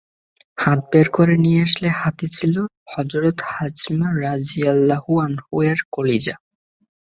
[0.57, 2.55] হাত বের করে নিয়ে আসলে হাতে ছিল
[2.87, 6.35] হযরত হামযা রাযিয়াল্লাহু আনহু-এর কলিজা।